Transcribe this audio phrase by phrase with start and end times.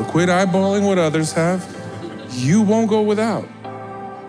[0.00, 1.62] So quit eyeballing what others have.
[2.30, 3.46] You won't go without.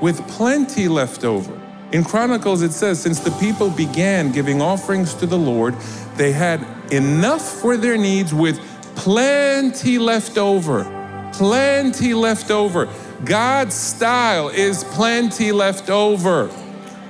[0.01, 1.58] With plenty left over.
[1.94, 5.73] In Chronicles, it says, since the people began giving offerings to the Lord,
[6.17, 6.59] they had
[6.92, 8.59] enough for their needs with
[8.97, 10.84] plenty left over.
[11.31, 12.89] Plenty left over.
[13.23, 16.49] God's style is plenty left over.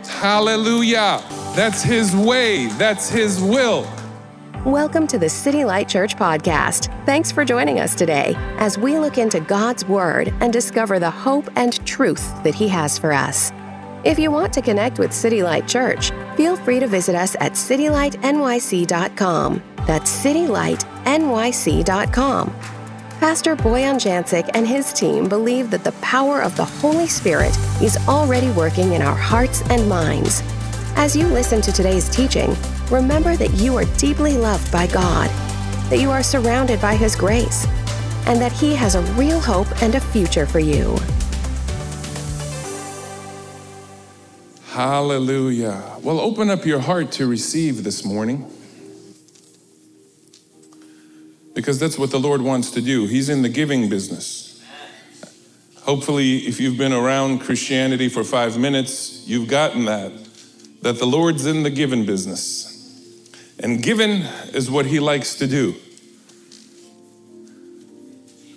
[0.07, 1.23] Hallelujah.
[1.55, 3.88] That's His way, that's His will.
[4.66, 6.96] Welcome to the City Light Church podcast.
[7.07, 11.49] Thanks for joining us today as we look into God's Word and discover the hope
[11.55, 13.52] and truth that He has for us.
[14.03, 17.53] If you want to connect with City Light Church, feel free to visit us at
[17.53, 19.63] citylightnyc.com.
[19.88, 22.55] That's citylightnyc.com.
[23.20, 27.98] Pastor Boyan Jancic and his team believe that the power of the Holy Spirit is
[28.08, 30.44] already working in our hearts and minds.
[30.95, 32.55] As you listen to today's teaching,
[32.91, 35.30] remember that you are deeply loved by God,
[35.90, 37.66] that you are surrounded by His grace,
[38.27, 40.98] and that He has a real hope and a future for you.
[44.67, 45.97] Hallelujah.
[46.02, 48.50] Well, open up your heart to receive this morning.
[51.53, 53.06] Because that's what the Lord wants to do.
[53.08, 54.64] He's in the giving business.
[55.81, 60.12] Hopefully, if you've been around Christianity for five minutes, you've gotten that.
[60.82, 62.68] That the Lord's in the giving business.
[63.60, 64.22] And giving
[64.54, 65.76] is what He likes to do.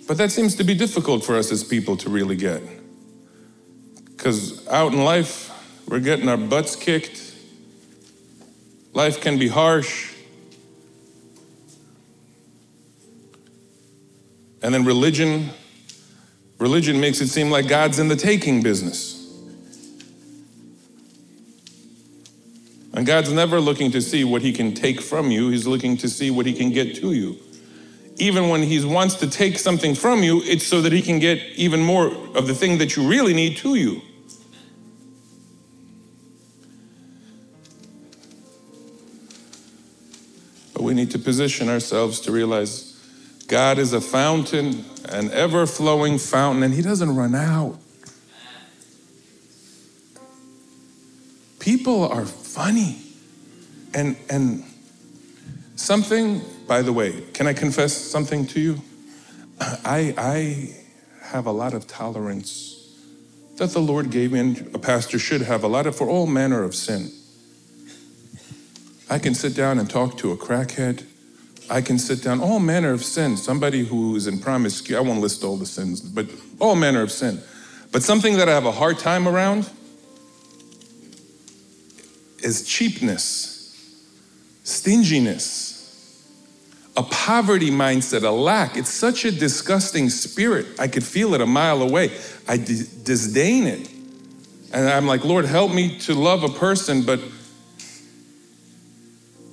[0.07, 2.61] But that seems to be difficult for us as people to really get.
[4.05, 5.51] Because out in life,
[5.87, 7.33] we're getting our butts kicked.
[8.93, 10.13] Life can be harsh.
[14.63, 15.51] And then religion,
[16.57, 19.14] religion makes it seem like God's in the taking business.
[22.95, 26.09] And God's never looking to see what he can take from you, he's looking to
[26.09, 27.37] see what he can get to you.
[28.17, 31.37] Even when he wants to take something from you, it's so that he can get
[31.55, 34.01] even more of the thing that you really need to you.
[40.73, 42.95] But we need to position ourselves to realize
[43.47, 47.77] God is a fountain, an ever flowing fountain, and He doesn't run out.
[51.59, 52.97] People are funny.
[53.93, 54.63] And, and
[55.75, 58.81] something, by the way, can I confess something to you?
[59.59, 60.75] I, I
[61.21, 62.71] have a lot of tolerance
[63.57, 66.27] that the Lord gave me, and a pastor should have a lot of for all
[66.27, 67.11] manner of sin.
[69.09, 71.05] I can sit down and talk to a crackhead.
[71.69, 73.35] I can sit down, all manner of sin.
[73.35, 76.25] Somebody who is in promiscuity, I won't list all the sins, but
[76.59, 77.41] all manner of sin.
[77.91, 79.69] But something that I have a hard time around
[82.45, 83.93] is cheapness,
[84.63, 85.73] stinginess,
[86.95, 88.77] a poverty mindset, a lack.
[88.77, 90.67] It's such a disgusting spirit.
[90.79, 92.11] I could feel it a mile away.
[92.47, 93.89] I d- disdain it.
[94.71, 97.19] And I'm like, Lord, help me to love a person, but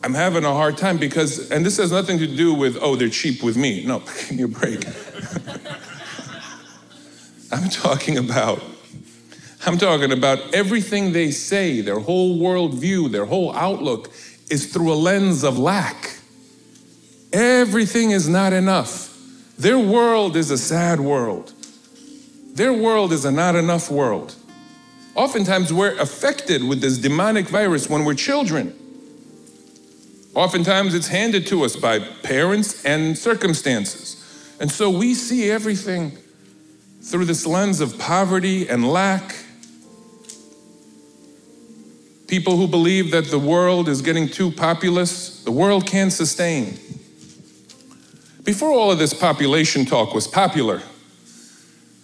[0.04, 3.08] I'm having a hard time because, and this has nothing to do with, oh, they're
[3.08, 3.84] cheap with me.
[3.84, 4.84] No, give me a break.
[7.52, 8.62] I'm talking about,
[9.64, 14.10] I'm talking about everything they say, their whole worldview, their whole outlook
[14.50, 16.16] is through a lens of lack.
[17.32, 19.16] Everything is not enough.
[19.56, 21.52] Their world is a sad world.
[22.54, 24.34] Their world is a not enough world.
[25.14, 28.74] Oftentimes, we're affected with this demonic virus when we're children.
[30.34, 34.18] Oftentimes, it's handed to us by parents and circumstances.
[34.58, 36.18] And so we see everything
[37.02, 39.34] through this lens of poverty and lack.
[42.32, 46.78] People who believe that the world is getting too populous, the world can't sustain.
[48.42, 50.80] Before all of this population talk was popular,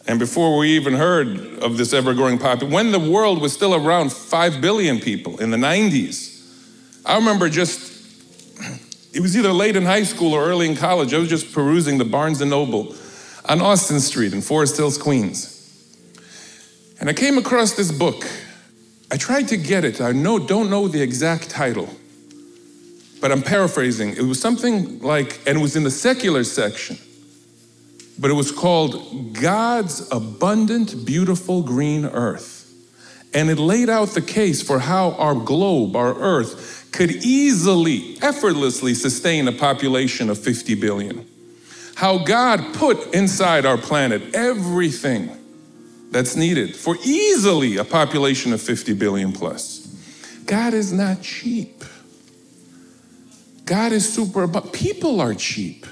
[0.07, 3.75] and before we even heard of this ever growing population, when the world was still
[3.75, 6.45] around 5 billion people in the 90s,
[7.07, 7.91] I remember just
[9.15, 11.15] it was either late in high school or early in college.
[11.15, 12.95] I was just perusing the Barnes and Noble
[13.47, 15.55] on Austin Street in Forest Hills, Queens.
[17.01, 18.27] And I came across this book.
[19.11, 20.01] I tried to get it.
[20.01, 21.89] I know, don't know the exact title,
[23.21, 24.11] but I'm paraphrasing.
[24.11, 26.99] It was something like, and it was in the secular section,
[28.19, 32.57] but it was called God's Abundant, Beautiful Green Earth.
[33.35, 38.95] And it laid out the case for how our globe, our earth, could easily, effortlessly
[38.95, 41.27] sustain a population of 50 billion.
[41.95, 45.38] How God put inside our planet everything
[46.11, 49.87] that's needed for easily a population of 50 billion plus.
[50.47, 51.85] God is not cheap.
[53.65, 55.87] God is super, but people are cheap.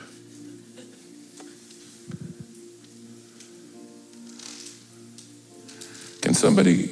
[6.22, 6.90] Can somebody,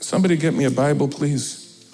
[0.00, 1.88] somebody get me a Bible, please?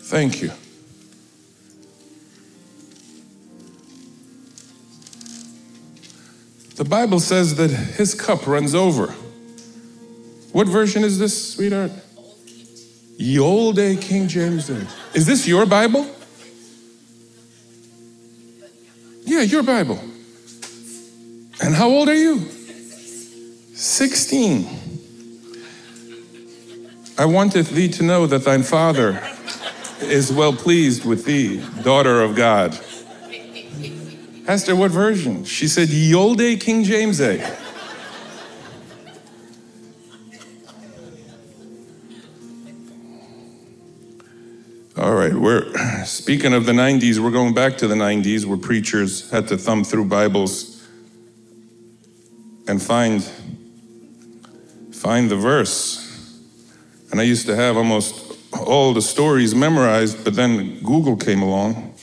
[0.00, 0.50] Thank you.
[6.76, 9.08] The Bible says that his cup runs over.
[10.52, 11.92] What version is this, sweetheart?
[13.16, 14.68] Ye old day King James.
[15.14, 16.08] Is this your Bible?
[19.24, 20.00] Yeah, your Bible.
[21.62, 22.40] And how old are you?
[23.74, 24.66] 16.
[27.16, 29.22] I wanteth thee to know that thine father
[30.00, 32.78] is well pleased with thee, daughter of God.
[34.46, 35.44] Pastor, what version?
[35.44, 37.40] She said, Ye old day King James A.
[44.98, 49.30] All right, we're speaking of the 90s, we're going back to the 90s where preachers
[49.30, 50.86] had to thumb through Bibles
[52.68, 53.22] and find
[54.92, 56.38] find the verse.
[57.10, 61.94] And I used to have almost all the stories memorized, but then Google came along.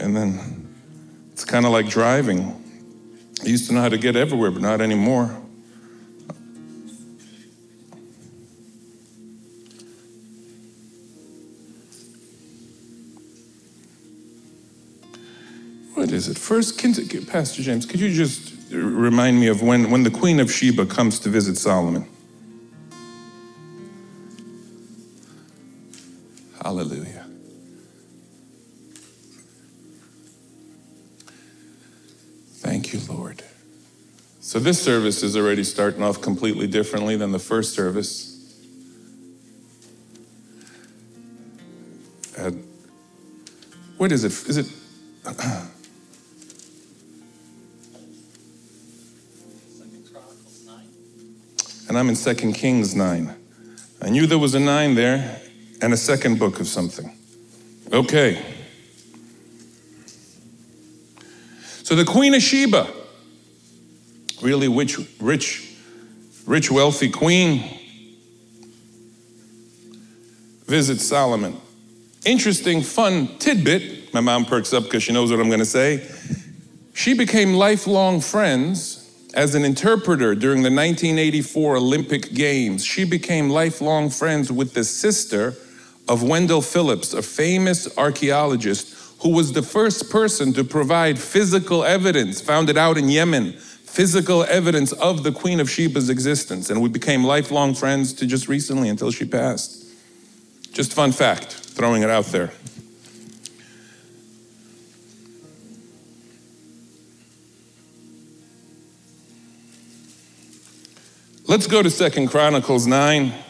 [0.00, 0.53] And then
[1.44, 2.58] it's kind of like driving.
[3.42, 5.26] I used to know how to get everywhere, but not anymore.
[15.92, 16.38] What is it?
[16.38, 16.82] First,
[17.28, 21.18] Pastor James, could you just remind me of when, when the Queen of Sheba comes
[21.20, 22.08] to visit Solomon?
[26.62, 27.23] Hallelujah.
[32.64, 33.42] Thank you, Lord.
[34.40, 38.30] So, this service is already starting off completely differently than the first service.
[42.38, 42.52] Uh,
[43.98, 44.32] what is it?
[44.48, 44.66] Is it?
[51.88, 53.36] and I'm in Second Kings 9.
[54.00, 55.38] I knew there was a 9 there
[55.82, 57.14] and a second book of something.
[57.92, 58.53] Okay.
[61.84, 62.88] So the Queen of Sheba,
[64.40, 65.70] really rich, rich,
[66.46, 67.62] rich, wealthy queen,
[70.64, 71.60] visits Solomon.
[72.24, 74.14] Interesting, fun tidbit.
[74.14, 76.08] My mom perks up because she knows what I'm going to say.
[76.94, 82.82] She became lifelong friends as an interpreter during the 1984 Olympic Games.
[82.82, 85.54] She became lifelong friends with the sister
[86.08, 92.40] of Wendell Phillips, a famous archaeologist who was the first person to provide physical evidence,
[92.40, 96.68] found it out in Yemen, physical evidence of the Queen of Sheba's existence.
[96.70, 99.86] And we became lifelong friends to just recently until she passed.
[100.72, 102.52] Just fun fact, throwing it out there.
[111.46, 113.43] Let's go to Second Chronicles 9.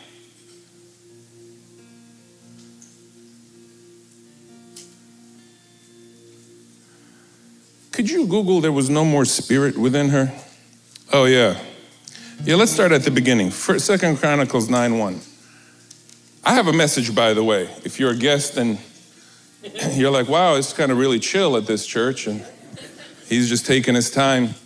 [7.94, 10.34] Could you Google there was no more spirit within her?
[11.12, 11.56] Oh yeah.
[12.42, 13.52] Yeah, let's start at the beginning.
[13.52, 15.20] First, Second Chronicles 9 1.
[16.42, 17.70] I have a message, by the way.
[17.84, 18.80] If you're a guest and
[19.92, 22.44] you're like, wow, it's kind of really chill at this church, and
[23.28, 24.56] he's just taking his time.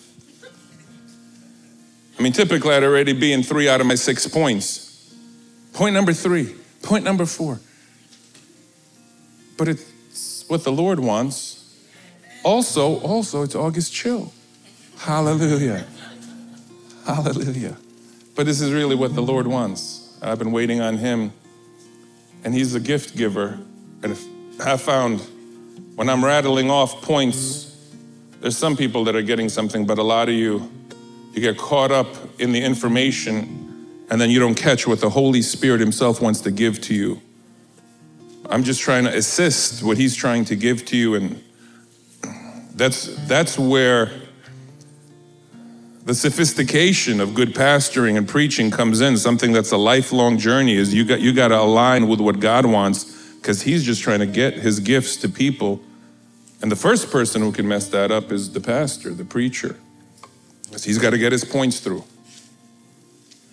[2.19, 5.14] I mean, typically I'd already be in three out of my six points.
[5.75, 7.61] Point number three, point number four.
[9.59, 11.58] But it's what the Lord wants.
[12.49, 14.33] Also, also, it's August chill.
[14.97, 15.85] Hallelujah.
[17.05, 17.76] Hallelujah.
[18.35, 20.19] But this is really what the Lord wants.
[20.23, 21.31] I've been waiting on Him,
[22.45, 23.59] and He's a gift giver.
[24.02, 24.17] And
[24.64, 25.21] I found
[25.95, 27.76] when I'm rattling off points,
[28.40, 30.73] there's some people that are getting something, but a lot of you,
[31.35, 32.07] you get caught up
[32.40, 36.50] in the information and then you don't catch what the Holy Spirit Himself wants to
[36.50, 37.21] give to you.
[38.49, 41.45] I'm just trying to assist what He's trying to give to you, and
[42.78, 44.11] that's, that's where
[46.04, 49.18] the sophistication of good pastoring and preaching comes in.
[49.18, 52.64] Something that's a lifelong journey is you got, you got to align with what God
[52.64, 55.82] wants because He's just trying to get His gifts to people.
[56.62, 59.76] And the first person who can mess that up is the pastor, the preacher.
[60.64, 62.04] Because he's got to get his points through.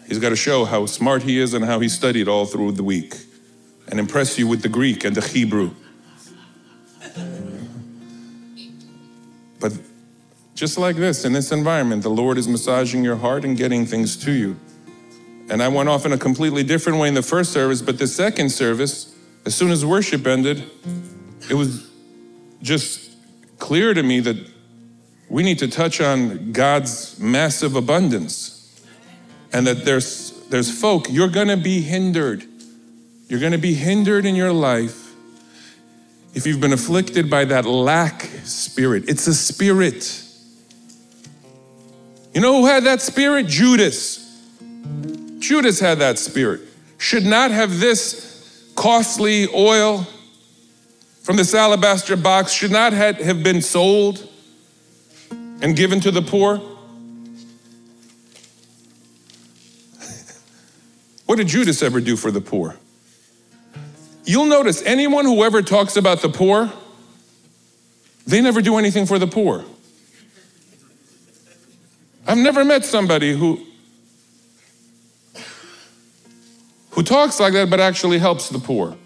[0.07, 2.83] He's got to show how smart he is and how he studied all through the
[2.83, 3.15] week
[3.87, 5.71] and impress you with the Greek and the Hebrew.
[9.65, 9.79] But
[10.53, 14.15] just like this, in this environment, the Lord is massaging your heart and getting things
[14.17, 14.59] to you.
[15.49, 18.05] And I went off in a completely different way in the first service, but the
[18.05, 20.69] second service, as soon as worship ended,
[21.49, 21.89] it was
[22.61, 23.09] just
[23.57, 24.37] clear to me that
[25.29, 28.85] we need to touch on God's massive abundance
[29.51, 32.45] and that there's there's folk you're to be hindered.
[33.29, 35.04] You're to be hindered in your life
[36.35, 39.05] if you've been afflicted by that lack spirit.
[39.07, 40.21] It's a spirit.
[42.33, 43.47] You know who had that spirit?
[43.47, 44.21] Judas.
[45.39, 46.59] Judas had that spirit.
[46.97, 50.05] Should not have this costly oil
[51.23, 54.29] from this alabaster box, should not have been sold
[55.61, 56.57] and given to the poor.
[61.25, 62.75] what did Judas ever do for the poor?
[64.25, 66.71] You'll notice anyone who ever talks about the poor,
[68.25, 69.63] they never do anything for the poor.
[72.27, 73.63] I've never met somebody who
[76.91, 78.97] who talks like that but actually helps the poor.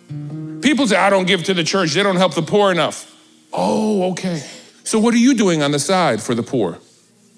[0.62, 3.06] People say, I don't give to the church, they don't help the poor enough.
[3.52, 4.44] Oh, okay.
[4.84, 6.78] So what are you doing on the side for the poor?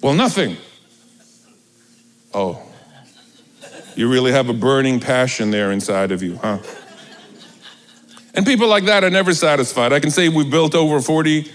[0.02, 0.56] Well, nothing.
[2.34, 2.62] Oh,
[3.96, 6.58] you really have a burning passion there inside of you, huh?
[8.34, 9.92] And people like that are never satisfied.
[9.92, 11.50] I can say we've built over 40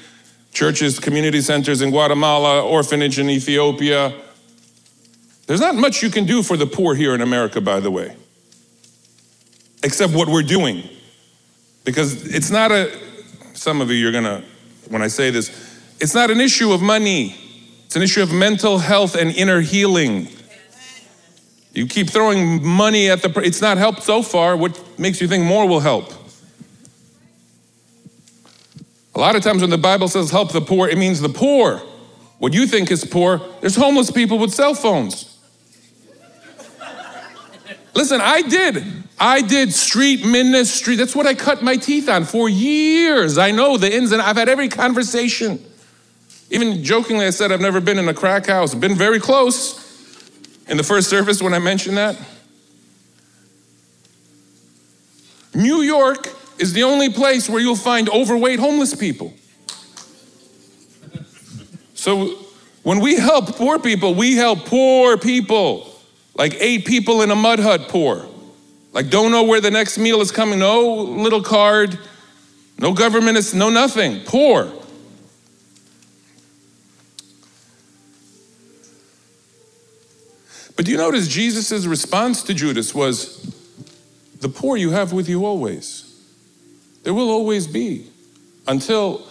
[0.51, 4.13] churches, community centers in Guatemala, orphanage in Ethiopia.
[5.47, 8.15] There's not much you can do for the poor here in America, by the way,
[9.83, 10.83] except what we're doing.
[11.83, 12.91] Because it's not a,
[13.53, 14.43] some of you, you're gonna,
[14.89, 15.49] when I say this,
[15.99, 17.35] it's not an issue of money,
[17.85, 20.27] it's an issue of mental health and inner healing.
[21.73, 24.57] You keep throwing money at the, it's not helped so far.
[24.57, 26.11] What makes you think more will help?
[29.17, 31.81] A lot of times when the Bible says help the poor, it means the poor.
[32.37, 35.39] What you think is poor, there's homeless people with cell phones.
[37.95, 38.85] Listen, I did.
[39.19, 40.95] I did street ministry.
[40.95, 43.39] That's what I cut my teeth on for years.
[43.39, 45.65] I know the ins and I've had every conversation.
[46.51, 48.75] Even jokingly, I said I've never been in a crack house.
[48.75, 49.83] Been very close
[50.67, 52.21] in the first service when I mentioned that.
[55.55, 59.33] New York is the only place where you'll find overweight homeless people.
[61.93, 62.35] So
[62.83, 65.93] when we help poor people, we help poor people.
[66.35, 68.27] Like eight people in a mud hut poor.
[68.93, 71.99] Like don't know where the next meal is coming, no little card,
[72.79, 74.21] no government, is no nothing.
[74.25, 74.71] Poor.
[80.77, 83.43] But do you notice Jesus' response to Judas was,
[84.39, 86.06] The poor you have with you always.
[87.03, 88.07] There will always be
[88.67, 89.25] until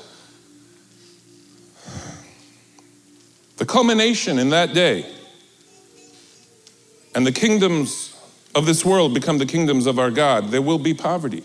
[3.57, 5.07] the culmination in that day
[7.15, 8.15] and the kingdoms
[8.55, 10.49] of this world become the kingdoms of our God.
[10.49, 11.45] There will be poverty.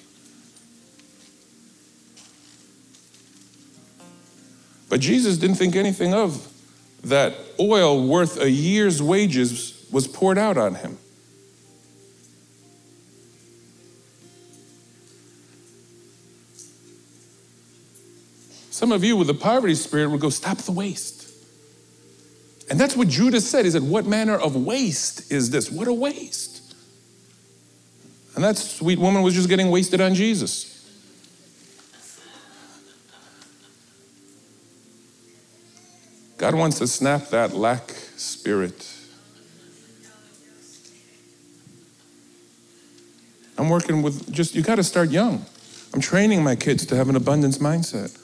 [4.90, 6.52] But Jesus didn't think anything of
[7.04, 10.98] that oil worth a year's wages was poured out on him.
[18.82, 21.32] Some of you with the poverty spirit would go, Stop the waste.
[22.68, 23.64] And that's what Judas said.
[23.64, 25.70] He said, What manner of waste is this?
[25.70, 26.74] What a waste.
[28.34, 30.68] And that sweet woman was just getting wasted on Jesus.
[36.40, 38.92] God wants to snap that lack spirit.
[43.60, 45.46] I'm working with just, you got to start young.
[45.94, 48.18] I'm training my kids to have an abundance mindset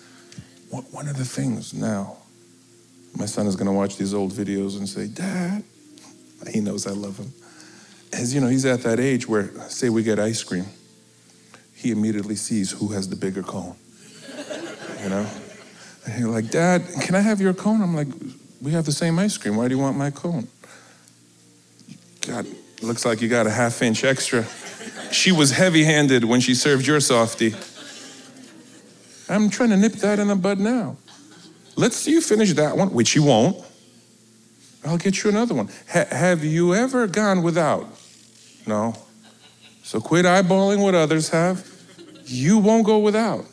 [0.69, 2.17] one of the things now,
[3.17, 5.63] my son is going to watch these old videos and say, Dad,
[6.51, 7.31] he knows I love him.
[8.13, 10.65] As you know, he's at that age where, say, we get ice cream,
[11.75, 13.75] he immediately sees who has the bigger cone.
[15.01, 15.27] You know?
[16.05, 17.81] And you're like, Dad, can I have your cone?
[17.81, 18.07] I'm like,
[18.61, 19.55] we have the same ice cream.
[19.55, 20.47] Why do you want my cone?
[22.21, 22.45] God,
[22.81, 24.45] looks like you got a half inch extra.
[25.11, 27.55] She was heavy handed when she served your softie.
[29.29, 30.97] I'm trying to nip that in the bud now.
[31.75, 33.63] Let's see you finish that one, which you won't.
[34.85, 35.69] I'll get you another one.
[35.91, 37.87] Ha- have you ever gone without?
[38.65, 38.95] No.
[39.83, 41.69] So quit eyeballing what others have.
[42.25, 43.45] You won't go without.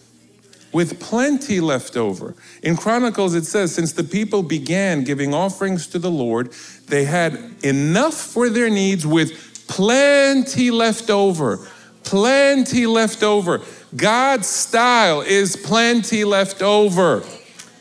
[0.72, 2.34] With plenty left over.
[2.62, 6.52] In Chronicles, it says, since the people began giving offerings to the Lord,
[6.88, 11.68] they had enough for their needs with plenty left over.
[12.02, 13.60] Plenty left over.
[13.96, 17.24] God's style is plenty left over.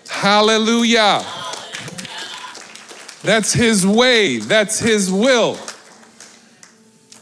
[0.09, 1.25] Hallelujah.
[3.23, 5.57] That's His way, that's His will.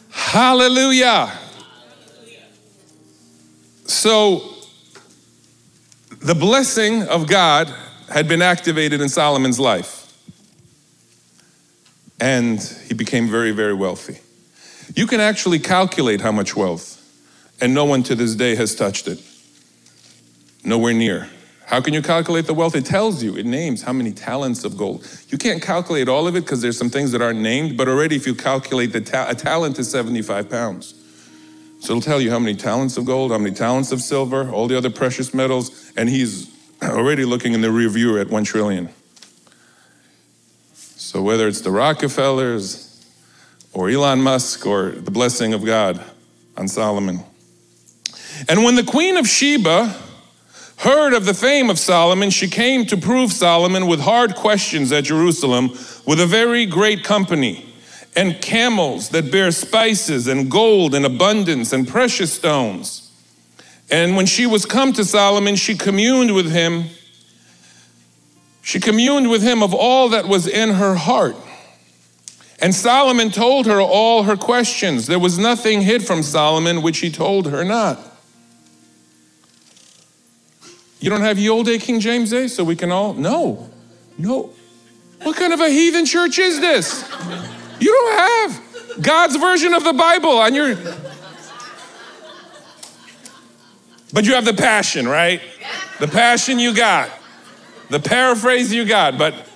[0.09, 1.31] Hallelujah.
[3.85, 4.41] So,
[6.21, 7.73] the blessing of God
[8.09, 9.97] had been activated in Solomon's life.
[12.19, 14.19] And he became very, very wealthy.
[14.95, 16.90] You can actually calculate how much wealth,
[17.61, 19.21] and no one to this day has touched it.
[20.63, 21.29] Nowhere near.
[21.65, 22.75] How can you calculate the wealth?
[22.75, 25.07] It tells you, it names how many talents of gold.
[25.29, 28.17] You can't calculate all of it because there's some things that aren't named, but already
[28.17, 30.95] if you calculate the ta- a talent is 75 pounds.
[31.79, 34.67] So it'll tell you how many talents of gold, how many talents of silver, all
[34.67, 36.53] the other precious metals, and he's
[36.83, 38.89] already looking in the review at 1 trillion.
[40.73, 43.05] So whether it's the Rockefellers
[43.71, 46.03] or Elon Musk or the blessing of God
[46.57, 47.23] on Solomon.
[48.47, 49.95] And when the queen of Sheba
[50.77, 55.03] heard of the fame of Solomon, she came to prove Solomon with hard questions at
[55.03, 55.69] Jerusalem
[56.07, 57.65] with a very great company,
[58.15, 63.11] and camels that bear spices, and gold in abundance, and precious stones.
[63.91, 66.85] And when she was come to Solomon, she communed with him.
[68.61, 71.35] She communed with him of all that was in her heart.
[72.59, 75.07] And Solomon told her all her questions.
[75.07, 77.99] There was nothing hid from Solomon which he told her not.
[81.01, 83.15] You don't have ye old day King James Day so we can all?
[83.15, 83.67] No,
[84.19, 84.51] no.
[85.23, 87.03] What kind of a heathen church is this?
[87.79, 88.61] You don't have
[89.01, 90.75] God's version of the Bible on your.
[94.13, 95.41] But you have the passion, right?
[95.99, 97.09] The passion you got,
[97.89, 99.33] the paraphrase you got, but.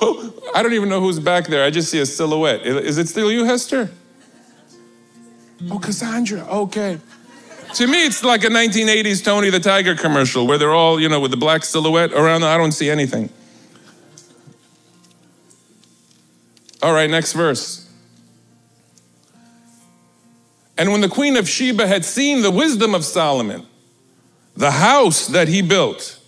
[0.00, 1.64] well, I don't even know who's back there.
[1.64, 2.64] I just see a silhouette.
[2.64, 3.90] Is it still you, Hester?
[5.70, 6.46] Oh, Cassandra.
[6.48, 6.98] Okay.
[7.74, 11.20] to me, it's like a 1980s Tony the Tiger commercial where they're all, you know,
[11.20, 12.44] with the black silhouette around.
[12.44, 13.30] I don't see anything.
[16.82, 17.88] All right, next verse.
[20.76, 23.66] And when the queen of Sheba had seen the wisdom of Solomon,
[24.56, 26.20] the house that he built,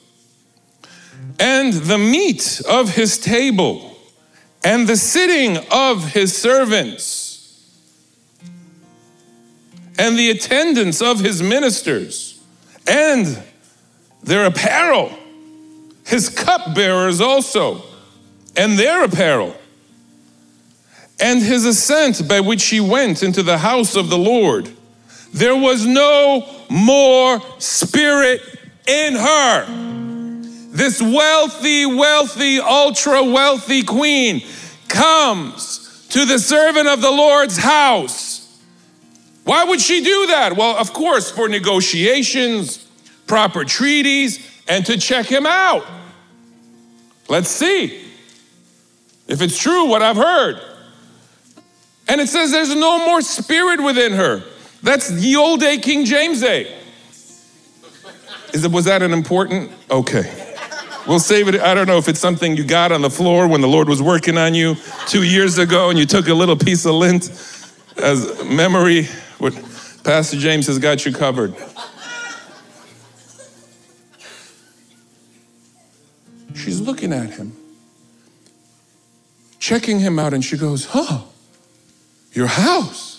[1.38, 3.96] and the meat of his table,
[4.64, 7.29] and the sitting of his servants,
[10.00, 12.42] and the attendance of his ministers
[12.86, 13.38] and
[14.22, 15.12] their apparel,
[16.06, 17.82] his cupbearers also,
[18.56, 19.54] and their apparel,
[21.20, 24.70] and his ascent by which he went into the house of the Lord.
[25.34, 28.40] There was no more spirit
[28.88, 29.66] in her.
[30.70, 34.40] This wealthy, wealthy, ultra wealthy queen
[34.88, 38.29] comes to the servant of the Lord's house
[39.50, 40.56] why would she do that?
[40.56, 42.86] Well, of course, for negotiations,
[43.26, 45.84] proper treaties, and to check him out.
[47.28, 48.00] Let's see
[49.26, 50.60] if it's true what I've heard.
[52.06, 54.44] And it says there's no more spirit within her.
[54.84, 56.72] That's the old day King James Day.
[58.52, 59.72] Is it, was that an important?
[59.90, 60.46] Okay.
[61.08, 61.56] We'll save it.
[61.56, 64.00] I don't know if it's something you got on the floor when the Lord was
[64.00, 64.76] working on you
[65.08, 67.30] two years ago and you took a little piece of lint
[67.96, 69.08] as memory
[70.04, 71.54] Pastor James has got you covered.
[76.54, 77.56] She's looking at him,
[79.58, 81.20] checking him out, and she goes, Huh,
[82.32, 83.16] your house.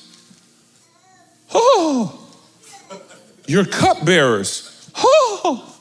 [1.53, 2.19] Oh,
[3.47, 4.91] your cupbearers.
[4.95, 5.75] Oh,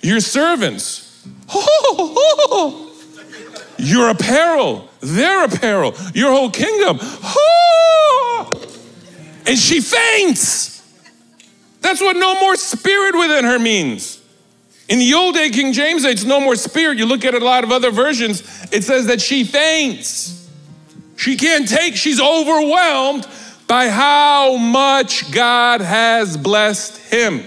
[0.00, 1.24] your servants.
[1.48, 2.92] Oh,
[3.78, 6.98] your apparel, their apparel, your whole kingdom.
[7.00, 8.71] Oh,
[9.46, 10.72] and she faints.
[11.80, 14.20] That's what no more spirit within her means.
[14.88, 16.98] In the old day King James, it's no more spirit.
[16.98, 18.40] You look at a lot of other versions,
[18.72, 20.50] it says that she faints.
[21.16, 23.26] She can't take, she's overwhelmed
[23.66, 27.42] by how much God has blessed him.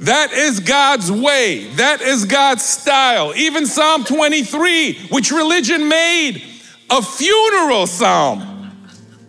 [0.00, 1.68] That is God's way.
[1.74, 3.32] That is God's style.
[3.36, 6.42] Even Psalm 23, which religion made
[6.90, 8.51] a funeral psalm.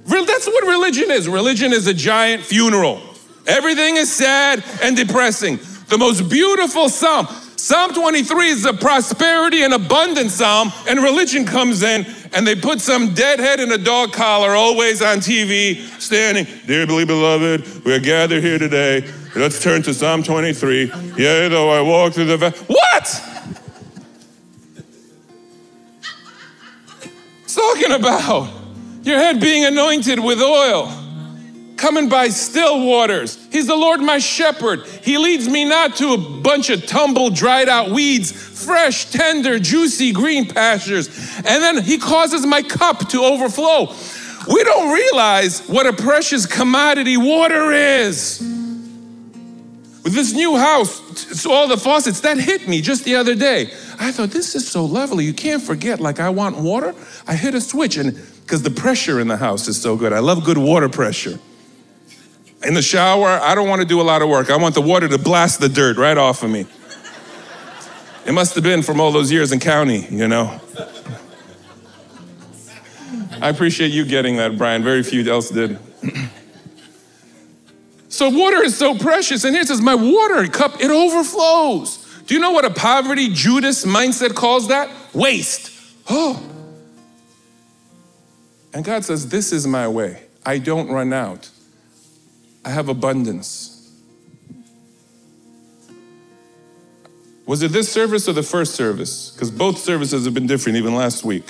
[0.06, 1.30] That's what religion is.
[1.30, 3.02] Religion is a giant funeral.
[3.48, 5.58] Everything is sad and depressing.
[5.88, 7.28] The most beautiful psalm.
[7.56, 12.82] Psalm 23 is the prosperity and abundance psalm, and religion comes in and they put
[12.82, 18.44] some deadhead in a dog collar always on TV standing, Dearly beloved, we are gathered
[18.44, 19.10] here today.
[19.34, 20.92] Let's turn to Psalm 23.
[21.16, 22.58] Yea, though I walk through the valley.
[22.68, 23.24] What?
[27.44, 28.63] It's talking about
[29.04, 30.92] your head being anointed with oil,
[31.76, 33.38] coming by still waters.
[33.52, 34.86] He's the Lord my shepherd.
[35.02, 40.14] He leads me not to a bunch of tumbled, dried out weeds, fresh, tender, juicy
[40.14, 41.08] green pastures.
[41.38, 43.94] And then he causes my cup to overflow.
[44.48, 48.40] We don't realize what a precious commodity water is.
[50.04, 53.72] With this new house, it's all the faucets, that hit me just the other day.
[54.00, 55.24] I thought, this is so lovely.
[55.24, 56.94] You can't forget, like, I want water.
[57.26, 60.14] I hit a switch, and because the pressure in the house is so good.
[60.14, 61.40] I love good water pressure.
[62.66, 64.50] In the shower, I don't want to do a lot of work.
[64.50, 66.66] I want the water to blast the dirt right off of me.
[68.26, 70.62] It must have been from all those years in county, you know.
[73.42, 74.84] I appreciate you getting that, Brian.
[74.84, 75.78] Very few else did.
[78.08, 82.34] so water is so precious, and here it says, "My water cup it overflows." Do
[82.34, 84.90] you know what a poverty Judas mindset calls that?
[85.14, 85.72] Waste.
[86.10, 86.53] Oh.
[88.74, 90.24] And God says, "This is my way.
[90.46, 91.50] I don't run out.
[92.66, 93.70] I have abundance."
[97.46, 99.32] Was it this service or the first service?
[99.32, 101.44] Because both services have been different, even last week.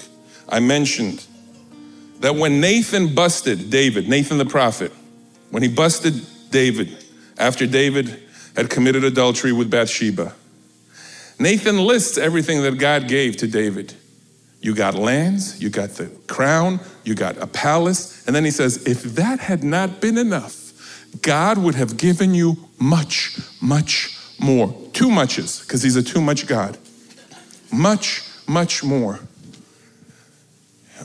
[0.49, 1.23] I mentioned
[2.19, 4.91] that when Nathan busted David, Nathan the prophet,
[5.51, 6.97] when he busted David
[7.37, 8.19] after David
[8.55, 10.33] had committed adultery with Bathsheba,
[11.39, 13.93] Nathan lists everything that God gave to David.
[14.61, 18.25] You got lands, you got the crown, you got a palace.
[18.25, 20.71] And then he says, if that had not been enough,
[21.21, 24.75] God would have given you much, much more.
[24.93, 26.77] Too muches, because he's a too much God.
[27.71, 29.19] Much, much more.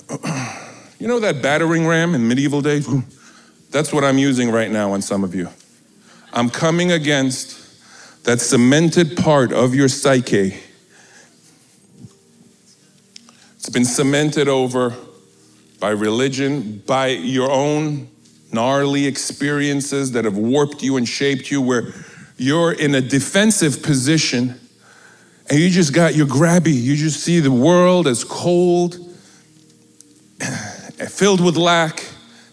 [1.00, 2.88] You know that battering ram in medieval days?
[3.70, 5.48] That's what I'm using right now on some of you.
[6.32, 10.58] I'm coming against that cemented part of your psyche.
[13.56, 14.96] It's been cemented over
[15.80, 18.08] by religion, by your own
[18.52, 21.92] gnarly experiences that have warped you and shaped you, where
[22.36, 24.58] you're in a defensive position
[25.50, 26.74] and you just got your grabby.
[26.74, 28.96] You just see the world as cold,
[31.08, 32.04] filled with lack,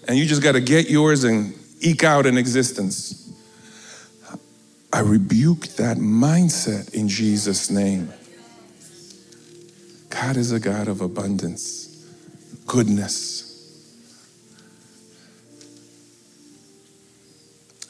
[0.07, 3.21] and you just got to get yours and eke out an existence.
[4.93, 8.13] I rebuke that mindset in Jesus' name.
[10.09, 11.84] God is a God of abundance,
[12.65, 13.45] goodness.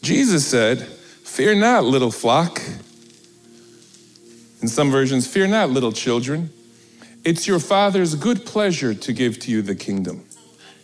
[0.02, 2.62] Jesus said, Fear not, little flock.
[4.62, 6.50] In some versions, fear not, little children.
[7.26, 10.24] It's your Father's good pleasure to give to you the kingdom.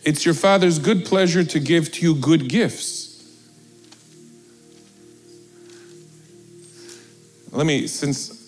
[0.04, 3.08] It's your Father's good pleasure to give to you good gifts.
[7.52, 8.42] Let me, since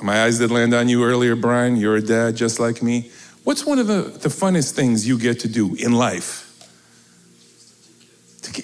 [0.00, 3.10] my eyes did land on you earlier, Brian, you're a dad just like me.
[3.46, 6.42] What's one of the, the funnest things you get to do in life?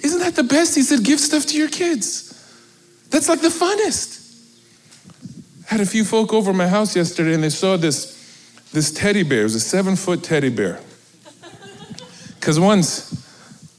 [0.03, 0.75] Isn't that the best?
[0.75, 2.31] He said, give stuff to your kids.
[3.09, 4.19] That's like the funnest.
[5.67, 9.23] I had a few folk over my house yesterday and they saw this, this teddy
[9.23, 9.43] bear.
[9.43, 10.81] It was a seven foot teddy bear.
[12.41, 13.25] Because once,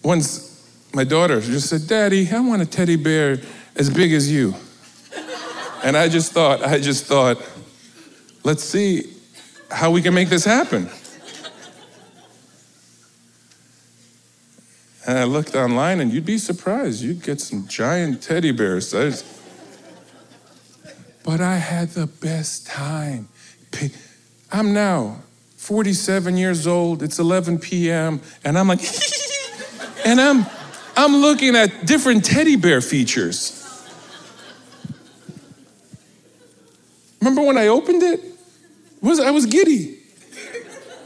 [0.05, 3.41] once my daughter just said, Daddy, I want a teddy bear
[3.75, 4.55] as big as you.
[5.83, 7.43] And I just thought, I just thought,
[8.45, 9.12] let's see
[9.71, 10.89] how we can make this happen.
[15.05, 17.01] And I looked online, and you'd be surprised.
[17.01, 18.93] You'd get some giant teddy bears.
[21.23, 23.27] But I had the best time.
[24.51, 25.23] I'm now
[25.57, 27.03] 47 years old.
[27.03, 28.21] It's 11 p.m.
[28.45, 28.81] And I'm like,
[30.05, 30.45] and I'm,
[30.95, 33.59] I'm looking at different teddy bear features.
[37.19, 38.32] Remember when I opened it?
[39.03, 39.99] Was I was giddy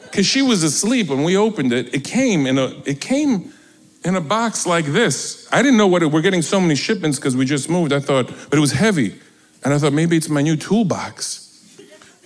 [0.04, 1.94] because she was asleep when we opened it.
[1.94, 2.68] It came in a.
[2.86, 3.52] It came
[4.04, 5.48] in a box like this.
[5.52, 7.92] I didn't know what it, we're getting so many shipments because we just moved.
[7.92, 9.20] I thought, but it was heavy.
[9.64, 11.44] And I thought maybe it's my new toolbox.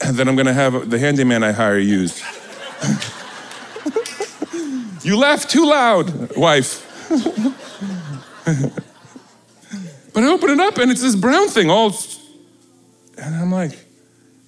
[0.03, 2.23] And then I'm gonna have the handyman I hire use.
[5.03, 6.87] you laugh too loud, wife.
[10.11, 11.93] but I open it up and it's this brown thing all,
[13.15, 13.77] and I'm like,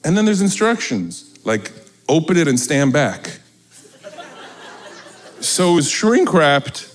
[0.03, 1.71] and then there's instructions like
[2.09, 3.39] open it and stand back.
[5.39, 6.93] So it's shrink wrapped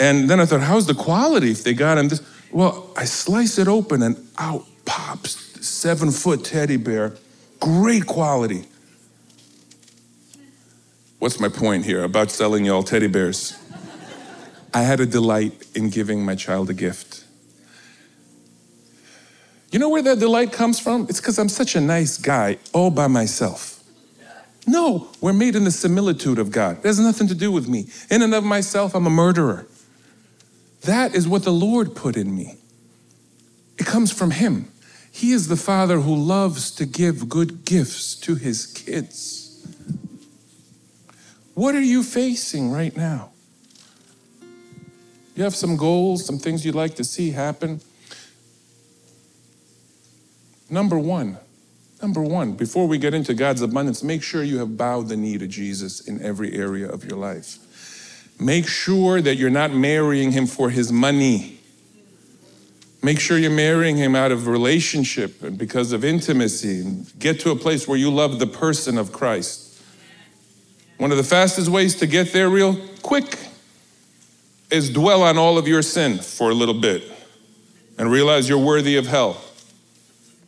[0.00, 2.22] and then I thought, how's the quality if they got him this?
[2.50, 7.14] Well, I slice it open and out pops seven foot teddy bear.
[7.60, 8.64] Great quality.
[11.18, 13.58] What's my point here about selling y'all teddy bears?
[14.74, 17.13] I had a delight in giving my child a gift.
[19.74, 21.08] You know where that delight comes from?
[21.08, 23.82] It's because I'm such a nice guy all by myself.
[24.68, 26.80] No, we're made in the similitude of God.
[26.84, 27.88] There's nothing to do with me.
[28.08, 29.66] In and of myself, I'm a murderer.
[30.82, 32.56] That is what the Lord put in me.
[33.76, 34.68] It comes from Him.
[35.10, 39.66] He is the Father who loves to give good gifts to His kids.
[41.54, 43.32] What are you facing right now?
[45.34, 47.80] You have some goals, some things you'd like to see happen.
[50.70, 51.38] Number one,
[52.00, 55.38] number one, before we get into God's abundance, make sure you have bowed the knee
[55.38, 57.58] to Jesus in every area of your life.
[58.40, 61.60] Make sure that you're not marrying him for his money.
[63.02, 66.80] Make sure you're marrying him out of relationship and because of intimacy.
[66.80, 69.80] And get to a place where you love the person of Christ.
[70.96, 73.38] One of the fastest ways to get there real quick
[74.70, 77.04] is dwell on all of your sin for a little bit
[77.98, 79.40] and realize you're worthy of hell.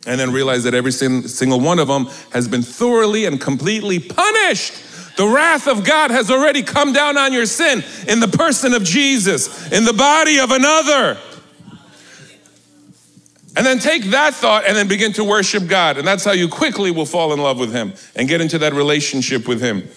[0.07, 5.17] And then realize that every single one of them has been thoroughly and completely punished.
[5.17, 8.83] The wrath of God has already come down on your sin in the person of
[8.83, 11.17] Jesus, in the body of another.
[13.57, 15.97] And then take that thought and then begin to worship God.
[15.97, 18.73] And that's how you quickly will fall in love with Him and get into that
[18.73, 19.89] relationship with Him.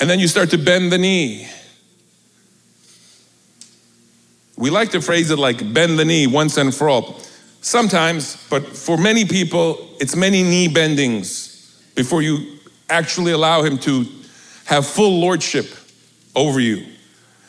[0.00, 1.48] And then you start to bend the knee.
[4.56, 7.20] We like to phrase it like bend the knee once and for all.
[7.62, 12.58] Sometimes, but for many people, it's many knee bendings before you
[12.90, 14.04] actually allow Him to
[14.64, 15.66] have full lordship
[16.34, 16.84] over you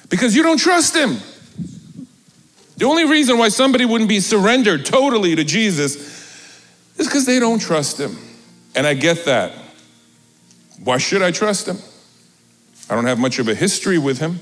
[0.10, 1.18] because you don't trust Him.
[2.78, 5.96] The only reason why somebody wouldn't be surrendered totally to Jesus
[6.98, 8.16] is because they don't trust Him.
[8.76, 9.52] And I get that.
[10.84, 11.78] Why should I trust Him?
[12.88, 14.42] I don't have much of a history with Him.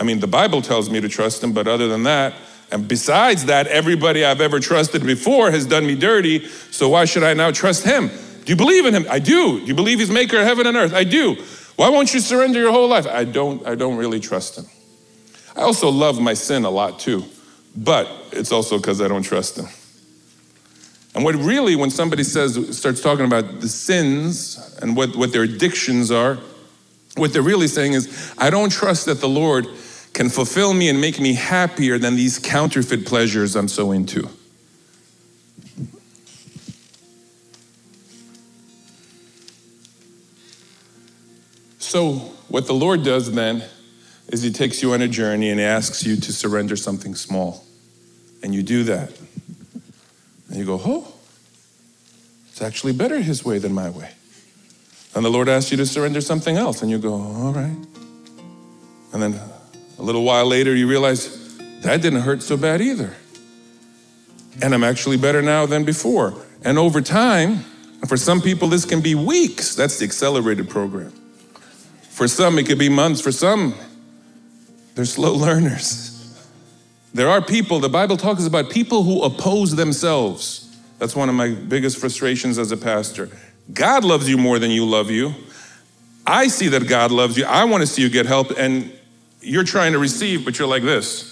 [0.00, 2.32] I mean, the Bible tells me to trust Him, but other than that,
[2.72, 7.22] and besides that, everybody I've ever trusted before has done me dirty, so why should
[7.22, 8.08] I now trust him?
[8.08, 9.06] Do you believe in him?
[9.10, 9.60] I do.
[9.60, 10.94] Do you believe he's maker of heaven and earth?
[10.94, 11.36] I do.
[11.76, 13.06] Why won't you surrender your whole life?
[13.06, 14.64] I don't I don't really trust him.
[15.54, 17.24] I also love my sin a lot too,
[17.76, 19.66] but it's also because I don't trust him.
[21.14, 25.42] And what really, when somebody says, starts talking about the sins and what, what their
[25.42, 26.38] addictions are,
[27.16, 29.66] what they're really saying is, I don't trust that the Lord
[30.12, 34.28] can fulfill me and make me happier than these counterfeit pleasures I'm so into.
[41.78, 42.14] So,
[42.48, 43.64] what the Lord does then
[44.28, 47.64] is He takes you on a journey and asks you to surrender something small.
[48.42, 49.12] And you do that.
[50.48, 51.12] And you go, oh,
[52.48, 54.10] it's actually better His way than my way.
[55.14, 56.80] And the Lord asks you to surrender something else.
[56.80, 57.76] And you go, all right.
[59.12, 59.38] And then
[59.98, 63.14] a little while later, you realize that didn't hurt so bad either.
[64.62, 66.34] And I'm actually better now than before.
[66.64, 67.64] And over time,
[68.06, 69.74] for some people, this can be weeks.
[69.74, 71.12] That's the accelerated program.
[72.10, 73.20] For some, it could be months.
[73.20, 73.74] For some,
[74.94, 76.10] they're slow learners.
[77.14, 80.76] There are people, the Bible talks about people who oppose themselves.
[80.98, 83.28] That's one of my biggest frustrations as a pastor.
[83.72, 85.34] God loves you more than you love you.
[86.26, 87.44] I see that God loves you.
[87.44, 88.52] I want to see you get help.
[88.56, 88.92] And
[89.42, 91.28] you're trying to receive, but you're like this.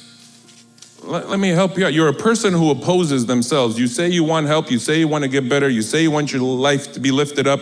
[1.03, 1.95] Let, let, me help you out.
[1.95, 3.79] You're a person who opposes themselves.
[3.79, 6.11] You say you want help, you say you want to get better, you say you
[6.11, 7.61] want your life to be lifted up,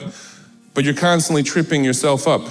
[0.74, 2.42] but you're constantly tripping yourself up.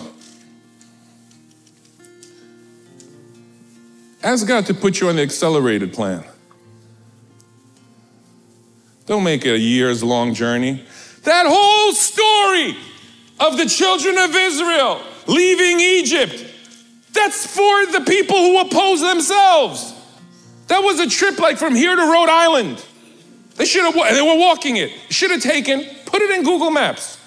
[4.23, 6.23] Ask God to put you on the accelerated plan.
[9.05, 10.83] Don't make it a years long journey.
[11.23, 12.77] That whole story
[13.39, 16.46] of the children of Israel leaving Egypt
[17.17, 19.93] that's for the people who oppose themselves.
[20.67, 22.83] That was a trip like from here to Rhode Island.
[23.55, 24.91] They should have, they were walking it.
[25.09, 27.17] Should have taken, put it in Google Maps.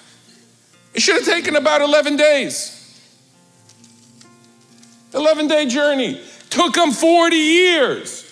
[0.93, 2.77] It should have taken about 11 days.
[5.13, 6.21] 11 day journey.
[6.49, 8.27] Took them 40 years.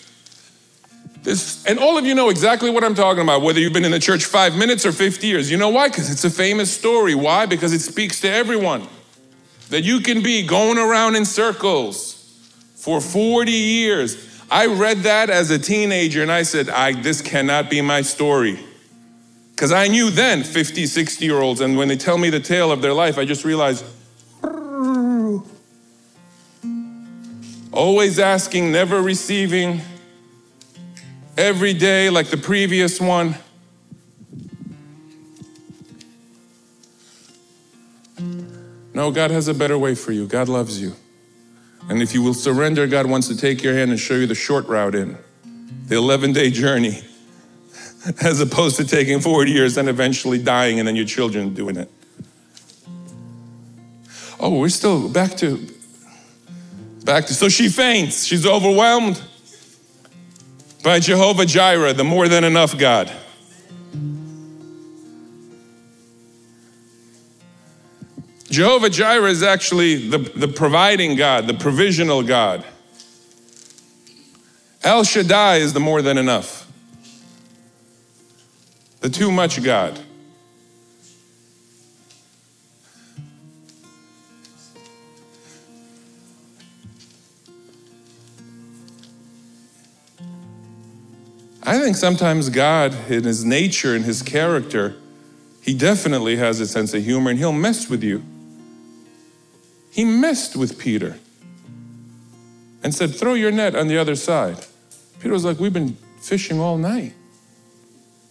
[1.23, 3.91] This, and all of you know exactly what I'm talking about, whether you've been in
[3.91, 5.51] the church five minutes or 50 years.
[5.51, 5.89] You know why?
[5.89, 7.15] Because it's a famous story.
[7.15, 7.45] Why?
[7.45, 8.87] Because it speaks to everyone
[9.69, 12.15] that you can be going around in circles
[12.75, 14.43] for 40 years.
[14.51, 18.59] I read that as a teenager and I said, I, this cannot be my story.
[19.51, 22.71] Because I knew then 50, 60 year olds, and when they tell me the tale
[22.71, 23.83] of their life, I just realized,
[27.73, 29.81] always asking, never receiving,
[31.37, 33.35] every day like the previous one.
[38.93, 40.25] No, God has a better way for you.
[40.25, 40.93] God loves you.
[41.89, 44.35] And if you will surrender, God wants to take your hand and show you the
[44.35, 45.17] short route in
[45.87, 47.01] the 11 day journey,
[48.21, 51.89] as opposed to taking 40 years and eventually dying and then your children doing it.
[54.39, 55.67] Oh, we're still back to,
[57.03, 58.23] back to, so she faints.
[58.23, 59.21] She's overwhelmed
[60.83, 63.11] by Jehovah Jireh, the more than enough God.
[68.49, 72.65] Jehovah Jireh is actually the, the providing God, the provisional God.
[74.83, 76.71] El Shaddai is the more than enough,
[79.01, 79.99] the too much God.
[91.61, 94.95] I think sometimes God, in his nature and his character,
[95.61, 98.23] he definitely has a sense of humor and he'll mess with you.
[99.91, 101.17] He messed with Peter
[102.83, 104.65] and said, Throw your net on the other side.
[105.19, 107.13] Peter was like, We've been fishing all night.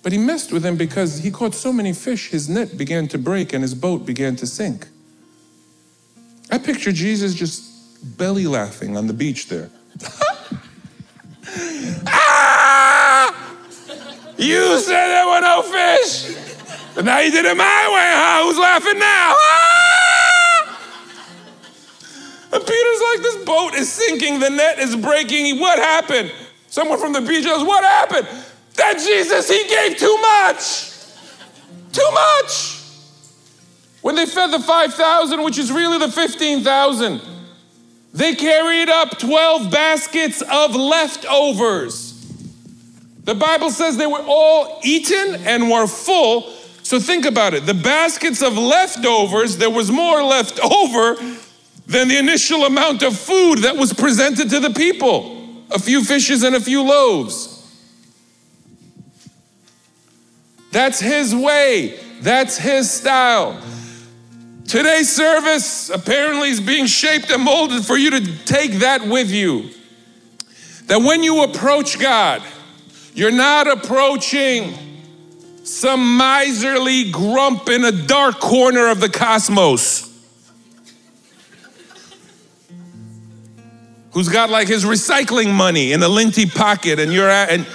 [0.02, 3.18] But he messed with him because he caught so many fish, his net began to
[3.18, 4.86] break and his boat began to sink.
[6.50, 9.70] I picture Jesus just belly laughing on the beach there.
[12.06, 13.44] ah!
[14.38, 16.36] You said there were no fish.
[16.94, 18.44] But now you did it my way, huh?
[18.44, 19.34] Who's laughing now?
[19.36, 19.64] Ah!
[22.50, 25.58] And Peter's like, this boat is sinking, the net is breaking.
[25.58, 26.32] What happened?
[26.68, 28.28] Someone from the beach goes, What happened?
[28.74, 30.92] That Jesus, he gave too much.
[31.92, 32.82] Too much.
[34.02, 37.20] When they fed the 5,000, which is really the 15,000,
[38.14, 42.14] they carried up 12 baskets of leftovers.
[43.24, 46.52] The Bible says they were all eaten and were full.
[46.82, 47.66] So think about it.
[47.66, 51.16] The baskets of leftovers, there was more left over
[51.88, 55.36] than the initial amount of food that was presented to the people
[55.70, 57.54] a few fishes and a few loaves.
[60.70, 63.60] That's his way, that's his style.
[64.66, 69.70] Today's service apparently is being shaped and molded for you to take that with you.
[70.86, 72.42] That when you approach God,
[73.14, 74.74] you're not approaching
[75.64, 80.07] some miserly grump in a dark corner of the cosmos
[84.12, 87.66] who's got like his recycling money in a linty pocket and you're at, and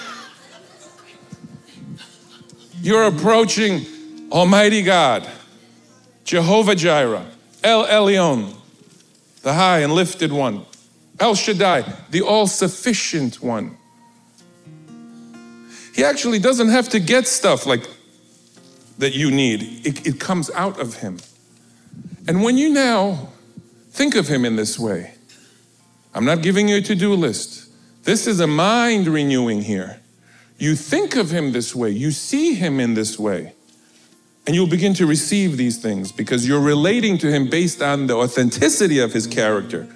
[2.81, 3.85] you're approaching
[4.31, 5.29] Almighty God,
[6.23, 7.25] Jehovah Jireh,
[7.63, 8.53] El Elyon,
[9.41, 10.65] the high and lifted one,
[11.19, 13.77] El Shaddai, the all sufficient one.
[15.93, 17.87] He actually doesn't have to get stuff like
[18.97, 21.19] that you need, it, it comes out of him.
[22.27, 23.29] And when you now
[23.91, 25.12] think of him in this way,
[26.13, 27.69] I'm not giving you a to do list.
[28.03, 29.99] This is a mind renewing here.
[30.57, 33.53] You think of him this way, you see him in this way,
[34.45, 38.15] and you'll begin to receive these things because you're relating to him based on the
[38.15, 39.87] authenticity of his character.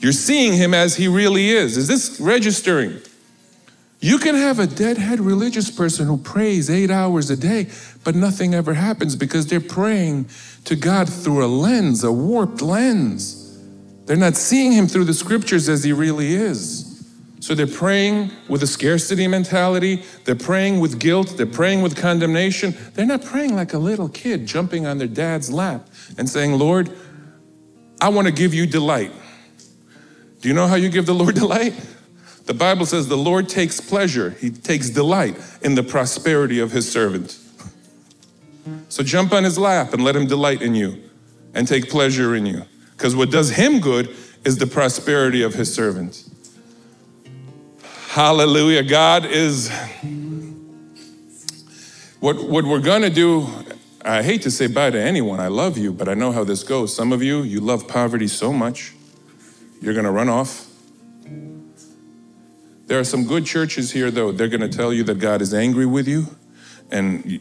[0.00, 1.76] You're seeing him as he really is.
[1.76, 3.00] Is this registering?
[4.00, 7.68] You can have a deadhead religious person who prays eight hours a day,
[8.02, 10.28] but nothing ever happens because they're praying
[10.64, 13.41] to God through a lens, a warped lens.
[14.06, 16.88] They're not seeing Him through the scriptures as He really is.
[17.42, 22.72] So they're praying with a scarcity mentality, they're praying with guilt, they're praying with condemnation.
[22.94, 26.96] They're not praying like a little kid jumping on their dad's lap and saying, Lord,
[28.00, 29.10] I want to give you delight.
[30.40, 31.74] Do you know how you give the Lord delight?
[32.46, 36.90] The Bible says the Lord takes pleasure, He takes delight in the prosperity of His
[36.90, 37.38] servant.
[38.88, 41.02] So jump on His lap and let Him delight in you
[41.54, 42.62] and take pleasure in you.
[43.02, 46.24] Because what does Him good is the prosperity of His servant.
[48.10, 48.84] Hallelujah.
[48.84, 49.72] God is.
[52.20, 53.48] What, what we're going to do,
[54.04, 55.40] I hate to say bye to anyone.
[55.40, 56.94] I love you, but I know how this goes.
[56.94, 58.92] Some of you, you love poverty so much,
[59.80, 60.68] you're going to run off
[62.92, 64.32] there are some good churches here, though.
[64.32, 66.26] They're going to tell you that God is angry with you,
[66.90, 67.40] and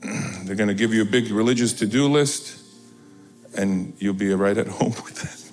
[0.44, 2.57] they're going to give you a big religious to do list,
[3.58, 5.44] and you'll be right at home with that.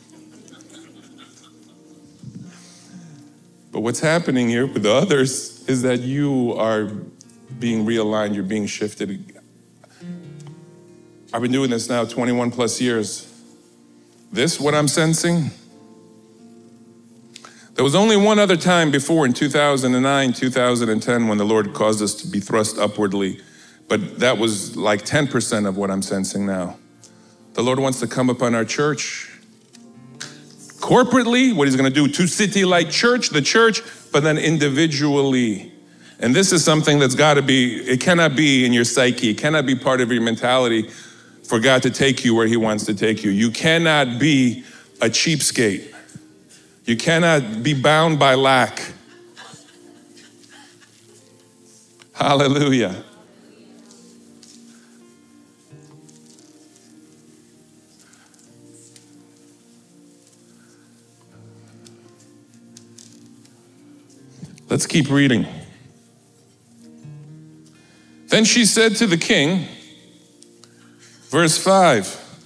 [3.72, 6.86] But what's happening here with the others is that you are
[7.60, 9.38] being realigned, you're being shifted.
[11.34, 13.30] I've been doing this now 21 plus years.
[14.32, 15.51] This, what I'm sensing,
[17.74, 22.14] there was only one other time before in 2009, 2010 when the Lord caused us
[22.16, 23.41] to be thrust upwardly,
[23.89, 26.78] but that was like 10% of what I'm sensing now.
[27.56, 29.32] The Lord wants to come upon our church
[30.80, 33.82] corporately, what He's going to do, to City Light Church, the church,
[34.12, 35.72] but then individually.
[36.20, 39.38] And this is something that's got to be, it cannot be in your psyche, it
[39.38, 40.89] cannot be part of your mentality
[41.43, 43.32] for God to take you where He wants to take you.
[43.32, 44.64] You cannot be
[45.01, 45.93] a cheapskate.
[46.86, 48.91] You cannot be bound by lack.
[52.14, 53.03] Hallelujah.
[64.76, 65.47] Let's keep reading.
[68.28, 69.69] Then she said to the king,
[71.30, 72.41] verse 5.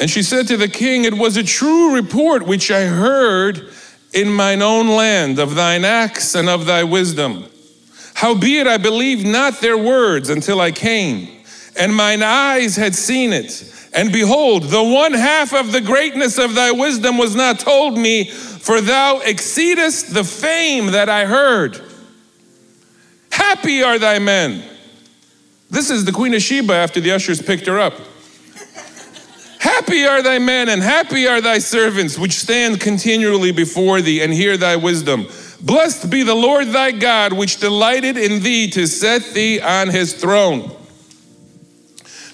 [0.00, 3.68] And she said to the king, It was a true report which I heard
[4.14, 7.44] in mine own land of thine acts and of thy wisdom.
[8.14, 11.28] Howbeit I believed not their words until I came,
[11.76, 13.50] and mine eyes had seen it.
[13.92, 18.24] And behold, the one half of the greatness of thy wisdom was not told me,
[18.24, 21.80] for thou exceedest the fame that I heard.
[23.30, 24.62] Happy are thy men.
[25.70, 27.94] This is the Queen of Sheba after the ushers picked her up.
[29.58, 34.32] Happy are thy men, and happy are thy servants, which stand continually before thee and
[34.32, 35.26] hear thy wisdom.
[35.60, 40.14] Blessed be the Lord thy God, which delighted in thee to set thee on his
[40.14, 40.76] throne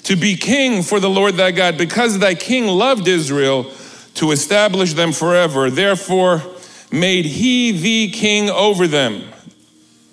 [0.07, 3.73] to be king for the Lord thy God, because thy king loved Israel
[4.15, 5.69] to establish them forever.
[5.69, 6.43] Therefore,
[6.93, 9.25] made he thee king over them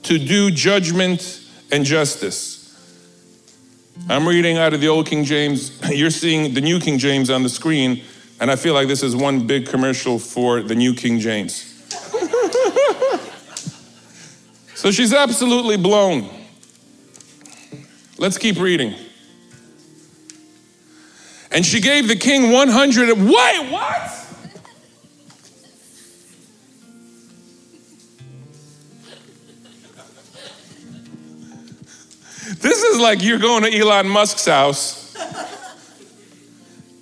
[0.02, 1.42] to do judgment
[1.72, 2.60] and justice.
[4.10, 5.80] I'm reading out of the old King James.
[5.92, 8.02] You're seeing the new King James on the screen,
[8.42, 11.70] and I feel like this is one big commercial for the new King James.
[14.74, 16.32] so she's absolutely blown.
[18.18, 18.96] Let's keep reading.
[21.54, 23.10] And she gave the king 100.
[23.10, 24.20] Wait, what?
[32.60, 35.16] This is like you're going to Elon Musk's house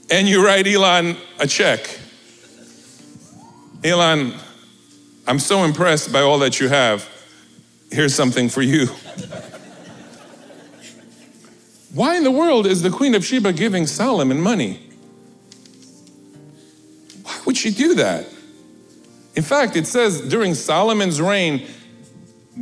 [0.10, 2.00] and you write Elon a check.
[3.84, 4.34] Elon,
[5.28, 7.08] I'm so impressed by all that you have.
[7.90, 8.88] Here's something for you.
[11.94, 14.80] Why in the world is the Queen of Sheba giving Solomon money?
[17.24, 18.28] Why would she do that?
[19.36, 21.66] In fact, it says during Solomon's reign,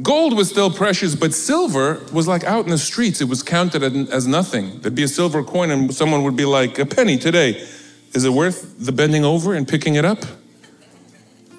[0.01, 3.21] gold was still precious, but silver was like out in the streets.
[3.21, 4.79] It was counted as nothing.
[4.79, 7.65] There'd be a silver coin, and someone would be like, a penny today.
[8.13, 10.19] Is it worth the bending over and picking it up?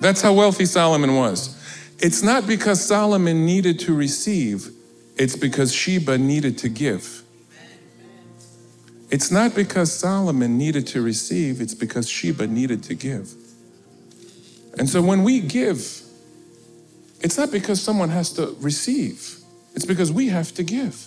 [0.01, 1.57] That's how wealthy Solomon was.
[2.01, 4.71] It's not because Solomon needed to receive,
[5.17, 7.20] it's because Sheba needed to give.
[9.11, 13.33] It's not because Solomon needed to receive, it's because Sheba needed to give.
[14.79, 16.03] And so when we give,
[17.21, 19.39] it's not because someone has to receive,
[19.75, 21.07] it's because we have to give.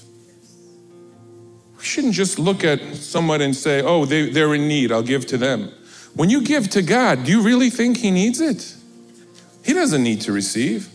[1.78, 5.26] We shouldn't just look at someone and say, oh, they, they're in need, I'll give
[5.28, 5.72] to them.
[6.16, 8.76] When you give to God, do you really think He needs it?
[9.64, 10.90] He doesn't need to receive.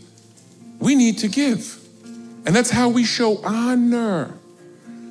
[0.78, 1.78] We need to give.
[2.46, 4.34] And that's how we show honor.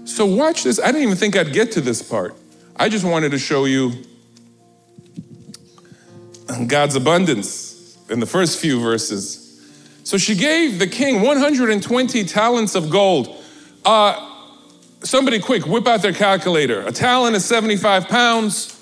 [0.07, 0.79] So, watch this.
[0.79, 2.33] I didn't even think I'd get to this part.
[2.77, 3.91] I just wanted to show you
[6.67, 9.43] God's abundance in the first few verses.
[10.05, 13.43] So, she gave the king 120 talents of gold.
[13.83, 14.33] Uh,
[15.03, 16.87] somebody, quick, whip out their calculator.
[16.87, 18.73] A talent is 75 pounds.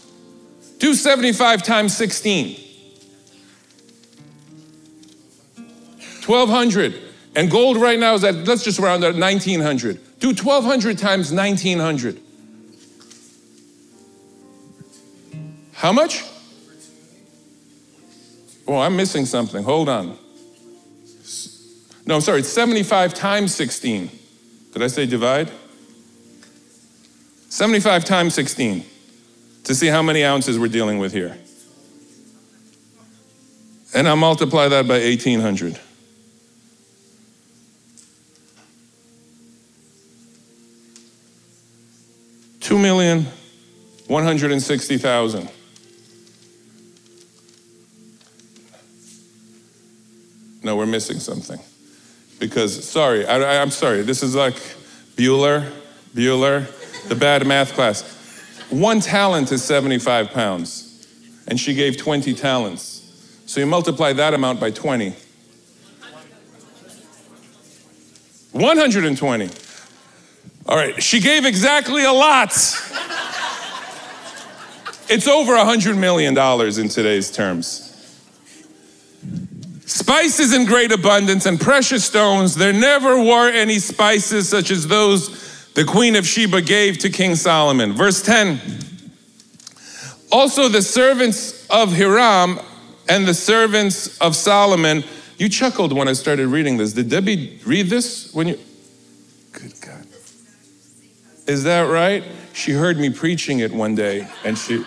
[0.77, 2.55] Do 75 times 16.
[6.23, 7.01] 1200.
[7.35, 9.99] And gold right now is at, let's just round at 1900.
[10.25, 12.19] Do 1200 times 1900.
[15.73, 16.23] How much?
[18.67, 19.63] Oh, I'm missing something.
[19.63, 20.17] Hold on.
[22.07, 24.09] No, sorry, it's 75 times 16.
[24.73, 25.51] Did I say divide?
[27.49, 28.83] 75 times 16
[29.65, 31.37] to see how many ounces we're dealing with here.
[33.93, 35.79] And I'll multiply that by 1800.
[42.65, 43.27] Two million
[44.07, 45.51] one hundred and sixty thousand.
[50.63, 51.59] No, we're missing something.
[52.39, 54.55] Because, sorry, I, am sorry, this is like
[55.15, 55.71] Bueller,
[56.15, 56.65] Bueller,
[57.07, 58.01] the bad math class.
[58.71, 61.07] One talent is 75 pounds,
[61.47, 63.43] and she gave 20 talents.
[63.45, 65.13] So you multiply that amount by 20.
[68.53, 69.64] 120.
[70.67, 72.49] All right, she gave exactly a lot.
[75.07, 76.35] It's over $100 million
[76.79, 77.91] in today's terms.
[79.85, 82.55] Spices in great abundance and precious stones.
[82.55, 85.45] There never were any spices such as those
[85.75, 87.93] the queen of Sheba gave to King Solomon.
[87.93, 88.59] Verse 10
[90.31, 92.59] Also, the servants of Hiram
[93.07, 95.03] and the servants of Solomon.
[95.37, 96.93] You chuckled when I started reading this.
[96.93, 98.59] Did Debbie read this when you?
[99.51, 100.04] Good God.
[101.47, 102.23] Is that right?
[102.53, 104.83] She heard me preaching it one day and she.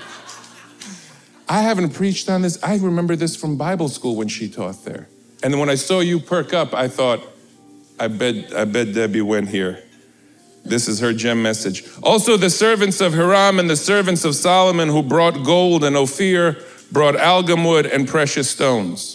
[1.49, 2.63] I haven't preached on this.
[2.63, 5.09] I remember this from Bible school when she taught there.
[5.43, 7.21] And when I saw you perk up, I thought,
[7.99, 9.83] I bet, I bet Debbie went here.
[10.65, 11.85] This is her gem message.
[12.03, 16.59] Also, the servants of Hiram and the servants of Solomon who brought gold and Ophir
[16.93, 19.15] brought algum wood and precious stones.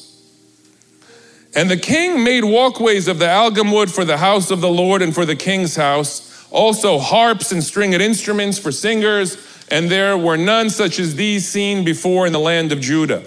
[1.56, 5.02] And the king made walkways of the algum wood for the house of the Lord
[5.02, 9.38] and for the king's house, also harps and stringed instruments for singers,
[9.70, 13.24] and there were none such as these seen before in the land of Judah.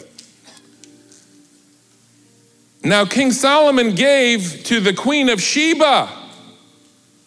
[2.83, 6.09] Now, King Solomon gave to the queen of Sheba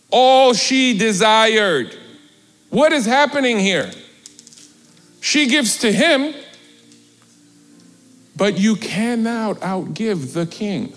[0.09, 1.95] all she desired.
[2.69, 3.91] What is happening here?
[5.21, 6.33] She gives to him
[8.39, 10.93] but you cannot outgive the king.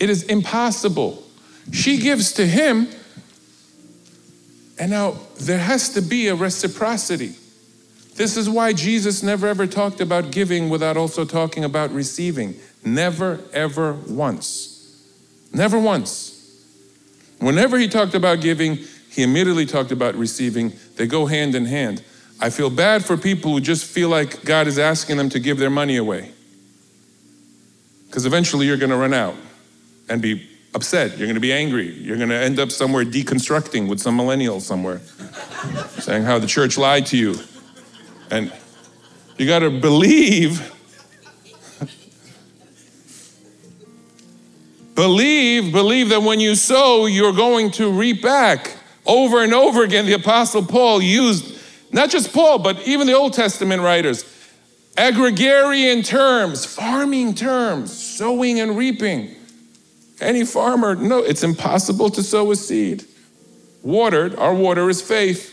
[0.00, 1.22] It is impossible.
[1.70, 2.88] She gives to him,
[4.78, 7.34] and now there has to be a reciprocity.
[8.16, 12.54] This is why Jesus never ever talked about giving without also talking about receiving.
[12.84, 14.72] Never, ever once.
[15.52, 16.32] Never once.
[17.38, 18.78] Whenever he talked about giving,
[19.10, 20.72] he immediately talked about receiving.
[20.96, 22.02] They go hand in hand.
[22.40, 25.58] I feel bad for people who just feel like God is asking them to give
[25.58, 26.32] their money away.
[28.06, 29.34] Because eventually you're going to run out
[30.08, 30.46] and be
[30.76, 31.16] upset.
[31.16, 31.90] You're going to be angry.
[31.90, 35.00] You're going to end up somewhere deconstructing with some millennial somewhere,
[35.98, 37.36] saying how the church lied to you.
[38.30, 38.52] And
[39.38, 40.72] you got to believe.
[44.94, 48.76] believe, believe that when you sow, you're going to reap back.
[49.06, 51.58] Over and over again, the Apostle Paul used
[51.92, 54.24] not just Paul, but even the Old Testament writers.
[54.98, 59.34] Agrarian terms, farming terms, sowing and reaping.
[60.20, 63.04] Any farmer, no, it's impossible to sow a seed.
[63.82, 65.52] Watered, our water is faith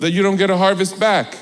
[0.00, 1.36] that you don't get a harvest back.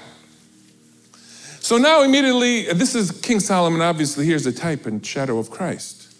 [1.60, 6.10] So now, immediately, this is King Solomon, obviously, here's a type and shadow of Christ.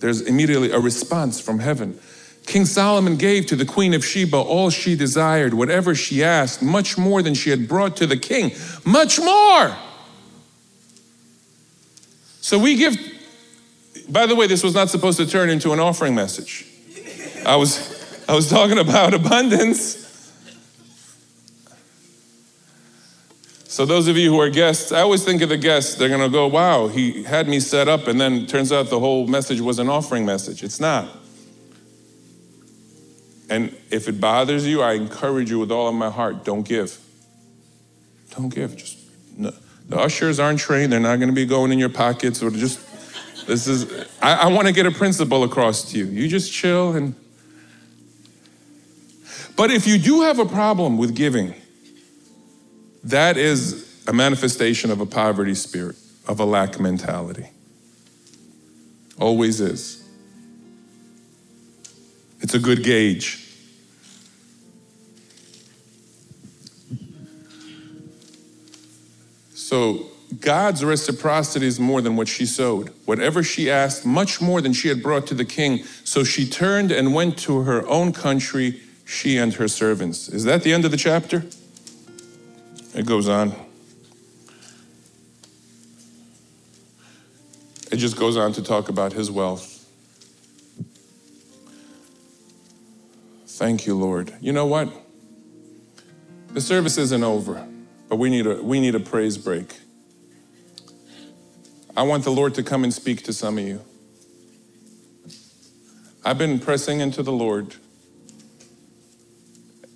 [0.00, 1.98] There's immediately a response from heaven.
[2.46, 6.96] King Solomon gave to the queen of Sheba all she desired, whatever she asked, much
[6.96, 8.52] more than she had brought to the king.
[8.84, 9.76] Much more.
[12.40, 12.96] So we give,
[14.08, 16.66] by the way, this was not supposed to turn into an offering message.
[17.44, 19.96] I was, I was talking about abundance.
[23.68, 26.28] So, those of you who are guests, I always think of the guests, they're gonna
[26.28, 29.78] go, wow, he had me set up, and then turns out the whole message was
[29.78, 30.62] an offering message.
[30.64, 31.08] It's not.
[33.50, 36.98] And if it bothers you, I encourage you with all of my heart don't give.
[38.34, 38.76] Don't give.
[38.76, 38.98] Just
[39.36, 39.52] no.
[39.88, 40.92] the ushers aren't trained.
[40.92, 42.87] They're not going to be going in your pockets or just.
[43.48, 43.90] This is.
[44.20, 46.04] I, I want to get a principle across to you.
[46.04, 47.14] You just chill and.
[49.56, 51.54] But if you do have a problem with giving,
[53.04, 55.96] that is a manifestation of a poverty spirit,
[56.28, 57.48] of a lack mentality.
[59.18, 60.06] Always is.
[62.40, 63.46] It's a good gauge.
[69.54, 70.06] So,
[70.40, 72.90] God's reciprocity is more than what she sowed.
[73.06, 75.84] Whatever she asked, much more than she had brought to the king.
[76.04, 80.28] So she turned and went to her own country, she and her servants.
[80.28, 81.44] Is that the end of the chapter?
[82.94, 83.54] It goes on.
[87.90, 89.76] It just goes on to talk about his wealth.
[93.46, 94.34] Thank you, Lord.
[94.40, 94.92] You know what?
[96.52, 97.66] The service isn't over,
[98.08, 99.74] but we need a, we need a praise break.
[101.98, 103.80] I want the Lord to come and speak to some of you.
[106.24, 107.74] I've been pressing into the Lord.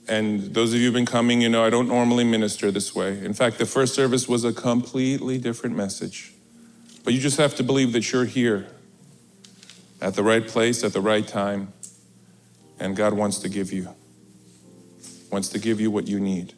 [0.08, 3.24] And those of you who've been coming, you know I don't normally minister this way.
[3.24, 6.32] In fact, the first service was a completely different message.
[7.04, 8.66] But you just have to believe that you're here
[10.00, 11.72] at the right place at the right time
[12.80, 13.94] and God wants to give you,
[15.30, 16.54] wants to give you what you need.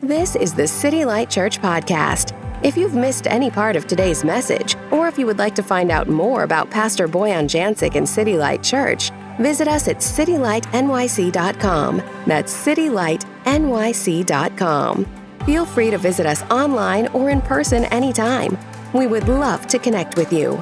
[0.00, 2.37] This is the City Light Church Podcast.
[2.62, 5.90] If you've missed any part of today's message, or if you would like to find
[5.90, 11.96] out more about Pastor Boyan Jancic and City Light Church, visit us at citylightnyc.com.
[12.26, 15.06] That's citylightnyc.com.
[15.46, 18.58] Feel free to visit us online or in person anytime.
[18.92, 20.60] We would love to connect with you.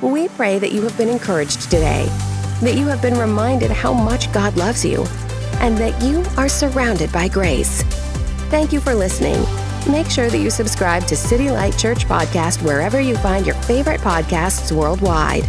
[0.00, 2.08] We pray that you have been encouraged today
[2.60, 5.04] that you have been reminded how much God loves you
[5.60, 7.82] and that you are surrounded by grace.
[8.50, 9.44] Thank you for listening.
[9.88, 14.02] Make sure that you subscribe to City Light Church Podcast wherever you find your favorite
[14.02, 15.44] podcasts worldwide.